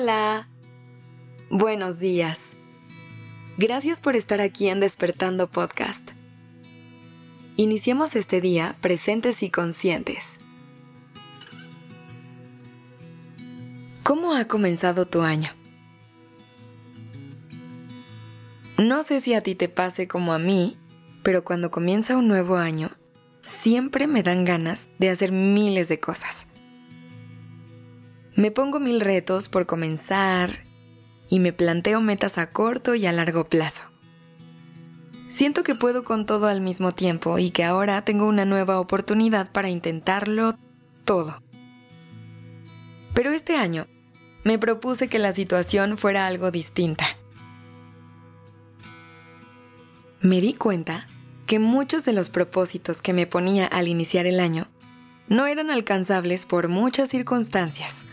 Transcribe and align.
Hola. 0.00 0.48
Buenos 1.50 1.98
días. 1.98 2.54
Gracias 3.56 3.98
por 3.98 4.14
estar 4.14 4.40
aquí 4.40 4.68
en 4.68 4.78
Despertando 4.78 5.50
Podcast. 5.50 6.12
Iniciemos 7.56 8.14
este 8.14 8.40
día 8.40 8.76
presentes 8.80 9.42
y 9.42 9.50
conscientes. 9.50 10.38
¿Cómo 14.04 14.36
ha 14.36 14.44
comenzado 14.44 15.04
tu 15.04 15.22
año? 15.22 15.50
No 18.76 19.02
sé 19.02 19.18
si 19.18 19.34
a 19.34 19.42
ti 19.42 19.56
te 19.56 19.68
pase 19.68 20.06
como 20.06 20.32
a 20.32 20.38
mí, 20.38 20.76
pero 21.24 21.42
cuando 21.42 21.72
comienza 21.72 22.16
un 22.16 22.28
nuevo 22.28 22.56
año, 22.56 22.92
siempre 23.42 24.06
me 24.06 24.22
dan 24.22 24.44
ganas 24.44 24.86
de 25.00 25.10
hacer 25.10 25.32
miles 25.32 25.88
de 25.88 25.98
cosas. 25.98 26.46
Me 28.38 28.52
pongo 28.52 28.78
mil 28.78 29.00
retos 29.00 29.48
por 29.48 29.66
comenzar 29.66 30.62
y 31.28 31.40
me 31.40 31.52
planteo 31.52 32.00
metas 32.00 32.38
a 32.38 32.52
corto 32.52 32.94
y 32.94 33.04
a 33.04 33.10
largo 33.10 33.48
plazo. 33.48 33.82
Siento 35.28 35.64
que 35.64 35.74
puedo 35.74 36.04
con 36.04 36.24
todo 36.24 36.46
al 36.46 36.60
mismo 36.60 36.92
tiempo 36.92 37.40
y 37.40 37.50
que 37.50 37.64
ahora 37.64 38.04
tengo 38.04 38.26
una 38.26 38.44
nueva 38.44 38.78
oportunidad 38.78 39.50
para 39.50 39.70
intentarlo 39.70 40.56
todo. 41.04 41.42
Pero 43.12 43.32
este 43.32 43.56
año 43.56 43.88
me 44.44 44.56
propuse 44.56 45.08
que 45.08 45.18
la 45.18 45.32
situación 45.32 45.98
fuera 45.98 46.28
algo 46.28 46.52
distinta. 46.52 47.06
Me 50.20 50.40
di 50.40 50.54
cuenta 50.54 51.08
que 51.46 51.58
muchos 51.58 52.04
de 52.04 52.12
los 52.12 52.28
propósitos 52.28 53.02
que 53.02 53.12
me 53.12 53.26
ponía 53.26 53.66
al 53.66 53.88
iniciar 53.88 54.26
el 54.26 54.38
año 54.38 54.68
no 55.26 55.48
eran 55.48 55.72
alcanzables 55.72 56.46
por 56.46 56.68
muchas 56.68 57.08
circunstancias. 57.08 58.04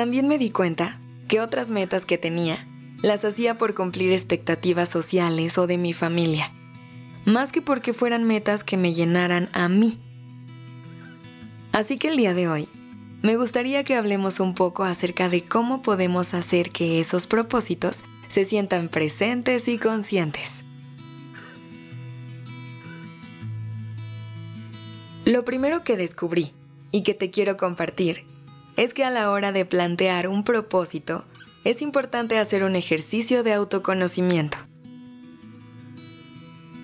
También 0.00 0.28
me 0.28 0.38
di 0.38 0.48
cuenta 0.48 0.98
que 1.28 1.42
otras 1.42 1.70
metas 1.70 2.06
que 2.06 2.16
tenía 2.16 2.66
las 3.02 3.22
hacía 3.22 3.58
por 3.58 3.74
cumplir 3.74 4.12
expectativas 4.12 4.88
sociales 4.88 5.58
o 5.58 5.66
de 5.66 5.76
mi 5.76 5.92
familia, 5.92 6.54
más 7.26 7.52
que 7.52 7.60
porque 7.60 7.92
fueran 7.92 8.24
metas 8.24 8.64
que 8.64 8.78
me 8.78 8.94
llenaran 8.94 9.50
a 9.52 9.68
mí. 9.68 9.98
Así 11.72 11.98
que 11.98 12.08
el 12.08 12.16
día 12.16 12.32
de 12.32 12.48
hoy, 12.48 12.66
me 13.20 13.36
gustaría 13.36 13.84
que 13.84 13.94
hablemos 13.94 14.40
un 14.40 14.54
poco 14.54 14.84
acerca 14.84 15.28
de 15.28 15.44
cómo 15.44 15.82
podemos 15.82 16.32
hacer 16.32 16.70
que 16.70 16.98
esos 16.98 17.26
propósitos 17.26 18.00
se 18.28 18.46
sientan 18.46 18.88
presentes 18.88 19.68
y 19.68 19.76
conscientes. 19.76 20.64
Lo 25.26 25.44
primero 25.44 25.84
que 25.84 25.98
descubrí 25.98 26.54
y 26.90 27.02
que 27.02 27.12
te 27.12 27.30
quiero 27.30 27.58
compartir 27.58 28.29
es 28.76 28.94
que 28.94 29.04
a 29.04 29.10
la 29.10 29.30
hora 29.30 29.52
de 29.52 29.64
plantear 29.64 30.28
un 30.28 30.44
propósito, 30.44 31.24
es 31.64 31.82
importante 31.82 32.38
hacer 32.38 32.64
un 32.64 32.76
ejercicio 32.76 33.42
de 33.42 33.52
autoconocimiento. 33.52 34.56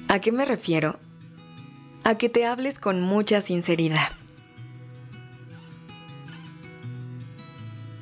¿A 0.09 0.21
qué 0.21 0.33
me 0.33 0.45
refiero? 0.45 0.99
A 2.05 2.17
que 2.17 2.29
te 2.29 2.47
hables 2.47 2.79
con 2.79 3.01
mucha 3.01 3.41
sinceridad. 3.41 4.09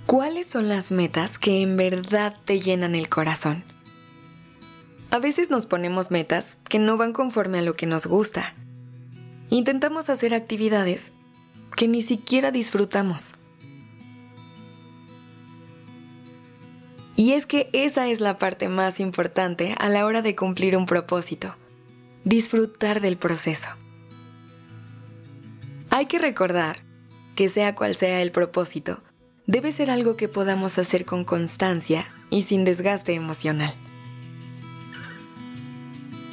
¿Cuáles 0.07 0.47
son 0.47 0.69
las 0.69 0.91
metas 0.91 1.39
que 1.39 1.63
en 1.63 1.77
verdad 1.77 2.37
te 2.45 2.61
llenan 2.61 2.95
el 2.95 3.09
corazón? 3.09 3.65
A 5.11 5.19
veces 5.19 5.49
nos 5.49 5.65
ponemos 5.65 6.11
metas 6.11 6.57
que 6.69 6.79
no 6.79 6.97
van 6.97 7.13
conforme 7.13 7.61
a 7.61 7.63
lo 7.63 7.75
que 7.75 7.87
nos 7.87 8.07
gusta. 8.07 8.55
Intentamos 9.49 10.11
hacer 10.11 10.35
actividades 10.35 11.13
que 11.77 11.89
ni 11.89 12.03
siquiera 12.03 12.51
disfrutamos 12.51 13.35
Y 17.17 17.33
es 17.33 17.47
que 17.47 17.71
esa 17.73 18.09
es 18.09 18.21
la 18.21 18.39
parte 18.39 18.69
más 18.69 18.99
importante 18.99 19.75
a 19.79 19.89
la 19.89 20.05
hora 20.05 20.21
de 20.21 20.35
cumplir 20.35 20.77
un 20.77 20.87
propósito, 20.87 21.55
disfrutar 22.25 23.01
del 23.01 23.17
proceso. 23.17 23.69
Hay 25.91 26.07
que 26.07 26.19
recordar 26.19 26.83
que 27.37 27.49
sea 27.49 27.75
cual 27.77 27.95
sea 27.95 28.21
el 28.21 28.33
propósito, 28.33 29.01
debe 29.47 29.71
ser 29.71 29.91
algo 29.91 30.17
que 30.17 30.29
podamos 30.29 30.79
hacer 30.79 31.05
con 31.05 31.25
constancia 31.25 32.09
y 32.31 32.43
sin 32.43 32.65
desgaste 32.65 33.15
emocional. 33.15 33.75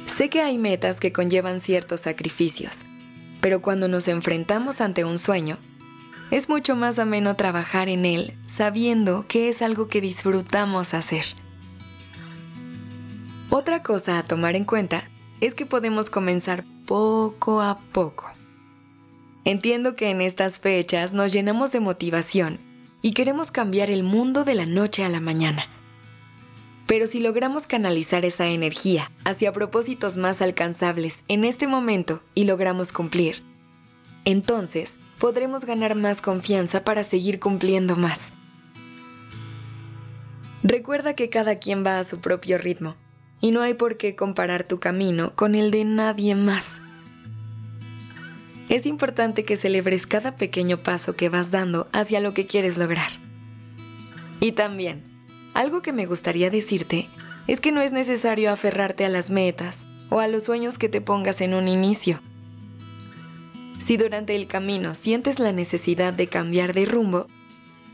Sé 0.06 0.28
que 0.30 0.42
hay 0.42 0.58
metas 0.58 0.98
que 0.98 1.12
conllevan 1.12 1.60
ciertos 1.60 2.00
sacrificios, 2.00 2.78
pero 3.40 3.62
cuando 3.62 3.88
nos 3.88 4.08
enfrentamos 4.08 4.80
ante 4.80 5.04
un 5.04 5.18
sueño, 5.18 5.58
es 6.32 6.48
mucho 6.48 6.76
más 6.76 6.98
ameno 6.98 7.36
trabajar 7.36 7.90
en 7.90 8.06
él 8.06 8.32
sabiendo 8.46 9.26
que 9.28 9.50
es 9.50 9.60
algo 9.60 9.88
que 9.88 10.00
disfrutamos 10.00 10.94
hacer. 10.94 11.26
Otra 13.50 13.82
cosa 13.82 14.18
a 14.18 14.22
tomar 14.22 14.56
en 14.56 14.64
cuenta 14.64 15.04
es 15.42 15.52
que 15.52 15.66
podemos 15.66 16.08
comenzar 16.08 16.64
poco 16.86 17.60
a 17.60 17.78
poco. 17.92 18.32
Entiendo 19.44 19.94
que 19.94 20.08
en 20.08 20.22
estas 20.22 20.58
fechas 20.58 21.12
nos 21.12 21.34
llenamos 21.34 21.70
de 21.70 21.80
motivación 21.80 22.58
y 23.02 23.12
queremos 23.12 23.50
cambiar 23.50 23.90
el 23.90 24.02
mundo 24.02 24.44
de 24.44 24.54
la 24.54 24.64
noche 24.64 25.04
a 25.04 25.10
la 25.10 25.20
mañana. 25.20 25.66
Pero 26.86 27.06
si 27.06 27.20
logramos 27.20 27.66
canalizar 27.66 28.24
esa 28.24 28.46
energía 28.46 29.10
hacia 29.24 29.52
propósitos 29.52 30.16
más 30.16 30.40
alcanzables 30.40 31.24
en 31.28 31.44
este 31.44 31.66
momento 31.66 32.22
y 32.34 32.44
logramos 32.44 32.90
cumplir, 32.90 33.42
entonces 34.24 34.96
podremos 35.22 35.64
ganar 35.64 35.94
más 35.94 36.20
confianza 36.20 36.82
para 36.82 37.04
seguir 37.04 37.38
cumpliendo 37.38 37.94
más. 37.94 38.32
Recuerda 40.64 41.14
que 41.14 41.30
cada 41.30 41.60
quien 41.60 41.86
va 41.86 42.00
a 42.00 42.04
su 42.04 42.20
propio 42.20 42.58
ritmo 42.58 42.96
y 43.40 43.52
no 43.52 43.62
hay 43.62 43.74
por 43.74 43.98
qué 43.98 44.16
comparar 44.16 44.64
tu 44.64 44.80
camino 44.80 45.36
con 45.36 45.54
el 45.54 45.70
de 45.70 45.84
nadie 45.84 46.34
más. 46.34 46.80
Es 48.68 48.84
importante 48.84 49.44
que 49.44 49.56
celebres 49.56 50.08
cada 50.08 50.34
pequeño 50.34 50.78
paso 50.78 51.14
que 51.14 51.28
vas 51.28 51.52
dando 51.52 51.86
hacia 51.92 52.18
lo 52.18 52.34
que 52.34 52.48
quieres 52.48 52.76
lograr. 52.76 53.12
Y 54.40 54.50
también, 54.50 55.04
algo 55.54 55.82
que 55.82 55.92
me 55.92 56.06
gustaría 56.06 56.50
decirte 56.50 57.08
es 57.46 57.60
que 57.60 57.70
no 57.70 57.80
es 57.80 57.92
necesario 57.92 58.50
aferrarte 58.50 59.04
a 59.04 59.08
las 59.08 59.30
metas 59.30 59.86
o 60.10 60.18
a 60.18 60.26
los 60.26 60.42
sueños 60.42 60.78
que 60.78 60.88
te 60.88 61.00
pongas 61.00 61.40
en 61.40 61.54
un 61.54 61.68
inicio. 61.68 62.20
Si 63.84 63.96
durante 63.96 64.36
el 64.36 64.46
camino 64.46 64.94
sientes 64.94 65.40
la 65.40 65.50
necesidad 65.50 66.12
de 66.12 66.28
cambiar 66.28 66.72
de 66.72 66.86
rumbo, 66.86 67.26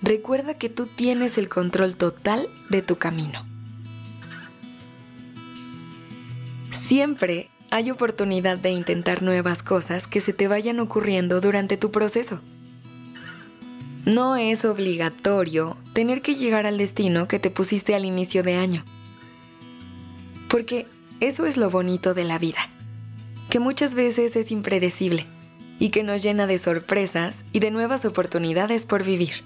recuerda 0.03 0.53
que 0.53 0.69
tú 0.69 0.85
tienes 0.85 1.39
el 1.39 1.49
control 1.49 1.97
total 1.97 2.47
de 2.69 2.83
tu 2.83 2.97
camino. 2.97 3.43
Siempre 6.71 7.49
hay 7.71 7.91
oportunidad 7.91 8.59
de 8.59 8.71
intentar 8.71 9.23
nuevas 9.23 9.63
cosas 9.63 10.07
que 10.07 10.21
se 10.21 10.35
te 10.35 10.47
vayan 10.47 10.79
ocurriendo 10.79 11.41
durante 11.41 11.79
tu 11.79 11.91
proceso. 11.91 12.43
No 14.05 14.37
es 14.37 14.67
obligatorio 14.67 15.79
tener 15.95 16.21
que 16.21 16.35
llegar 16.35 16.67
al 16.67 16.77
destino 16.77 17.29
que 17.29 17.39
te 17.39 17.51
pusiste 17.51 17.95
al 17.95 18.05
inicio 18.05 18.43
de 18.43 18.57
año. 18.57 18.85
Porque 20.51 20.87
eso 21.21 21.47
es 21.47 21.57
lo 21.57 21.71
bonito 21.71 22.13
de 22.13 22.25
la 22.25 22.39
vida, 22.39 22.61
que 23.49 23.59
muchas 23.59 23.95
veces 23.95 24.37
es 24.37 24.51
impredecible 24.51 25.27
y 25.79 25.91
que 25.91 26.03
nos 26.03 26.23
llena 26.23 26.47
de 26.47 26.59
sorpresas 26.59 27.45
y 27.53 27.61
de 27.61 27.71
nuevas 27.71 28.05
oportunidades 28.05 28.85
por 28.85 29.05
vivir. 29.05 29.45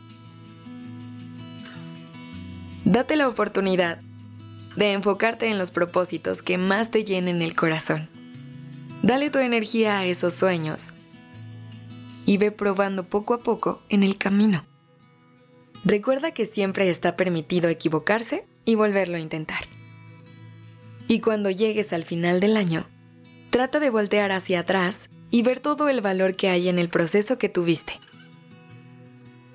Date 2.85 3.17
la 3.17 3.29
oportunidad 3.29 4.01
de 4.77 4.93
enfocarte 4.93 5.49
en 5.49 5.59
los 5.59 5.71
propósitos 5.71 6.43
que 6.43 6.59
más 6.59 6.91
te 6.91 7.05
llenen 7.05 7.43
el 7.43 7.55
corazón. 7.55 8.09
Dale 9.03 9.31
tu 9.31 9.39
energía 9.39 9.99
a 9.99 10.07
esos 10.07 10.35
sueños 10.35 10.89
y 12.25 12.39
ve 12.39 12.51
probando 12.51 13.05
poco 13.05 13.35
a 13.35 13.39
poco 13.41 13.83
en 13.89 14.03
el 14.03 14.17
camino. 14.17 14.65
Recuerda 15.85 16.33
que 16.33 16.47
siempre 16.47 16.89
está 16.89 17.17
permitido 17.17 17.69
equivocarse 17.69 18.47
y 18.65 18.77
volverlo 18.77 19.17
a 19.17 19.21
intentar. 19.21 19.65
Y 21.09 21.21
cuando 21.21 21.51
llegues 21.51 21.93
al 21.93 22.05
final 22.05 22.41
del 22.41 22.57
año, 22.57 22.87
trata 23.51 23.81
de 23.81 23.91
voltear 23.91 24.31
hacia 24.31 24.61
atrás 24.61 25.11
y 25.33 25.43
ver 25.43 25.61
todo 25.61 25.89
el 25.89 26.03
valor 26.03 26.37
que 26.37 26.51
hay 26.51 26.69
en 26.69 26.79
el 26.79 26.91
proceso 26.91 27.39
que 27.39 27.49
tuviste. 27.49 27.95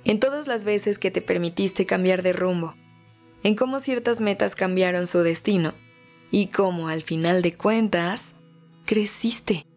En 0.04 0.20
todas 0.20 0.48
las 0.48 0.66
veces 0.66 0.98
que 0.98 1.12
te 1.12 1.22
permitiste 1.22 1.86
cambiar 1.86 2.24
de 2.24 2.34
rumbo, 2.34 2.76
en 3.44 3.56
cómo 3.56 3.80
ciertas 3.80 4.20
metas 4.20 4.56
cambiaron 4.56 5.06
su 5.06 5.20
destino 5.20 5.74
y 6.32 6.48
cómo 6.48 6.90
al 6.90 7.04
final 7.04 7.44
de 7.44 7.54
cuentas 7.54 8.34
creciste, 8.86 9.68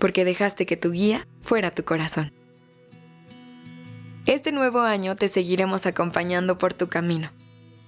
porque 0.00 0.24
dejaste 0.24 0.66
que 0.66 0.76
tu 0.76 0.90
guía 0.90 1.28
fuera 1.40 1.70
tu 1.70 1.84
corazón. 1.84 2.32
Este 4.26 4.50
nuevo 4.50 4.80
año 4.80 5.14
te 5.14 5.28
seguiremos 5.28 5.86
acompañando 5.86 6.58
por 6.58 6.74
tu 6.74 6.88
camino, 6.88 7.30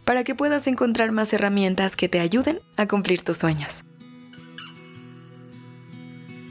para 0.04 0.22
que 0.22 0.36
puedas 0.36 0.68
encontrar 0.68 1.10
más 1.10 1.32
herramientas 1.32 1.96
que 1.96 2.08
te 2.08 2.20
ayuden 2.20 2.60
a 2.76 2.86
cumplir 2.86 3.22
tus 3.22 3.38
sueños. 3.38 3.82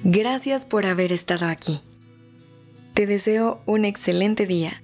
Gracias 0.03 0.63
por 0.63 0.85
haber 0.85 1.11
estado 1.11 1.47
aquí. 1.47 1.81
Te 2.93 3.07
deseo 3.07 3.61
un 3.65 3.83
excelente 3.83 4.45
día 4.45 4.81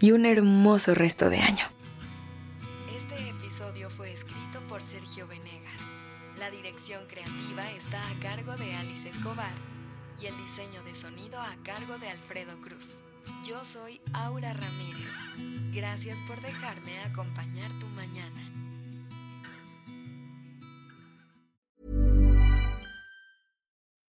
y 0.00 0.12
un 0.12 0.24
hermoso 0.24 0.94
resto 0.94 1.30
de 1.30 1.38
año. 1.38 1.64
Este 2.96 3.28
episodio 3.28 3.90
fue 3.90 4.12
escrito 4.12 4.60
por 4.68 4.82
Sergio 4.82 5.26
Venegas. 5.28 6.00
La 6.38 6.50
dirección 6.50 7.04
creativa 7.06 7.70
está 7.72 7.98
a 8.10 8.18
cargo 8.18 8.56
de 8.56 8.74
Alice 8.74 9.08
Escobar 9.08 9.54
y 10.20 10.26
el 10.26 10.36
diseño 10.38 10.82
de 10.84 10.94
sonido 10.94 11.38
a 11.38 11.56
cargo 11.62 11.98
de 11.98 12.08
Alfredo 12.08 12.58
Cruz. 12.60 13.02
Yo 13.46 13.64
soy 13.64 14.00
Aura 14.14 14.54
Ramírez. 14.54 15.12
Gracias 15.72 16.22
por 16.22 16.40
dejarme 16.40 16.98
acompañar 17.00 17.70
tu 17.78 17.86
mañana. 17.88 18.55